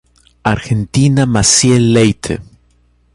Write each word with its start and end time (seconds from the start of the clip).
Argentina 0.41 1.27
Maciel 1.27 1.93
Leite 1.93 2.39